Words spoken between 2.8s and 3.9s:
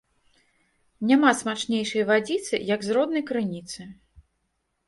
з роднай крыніцы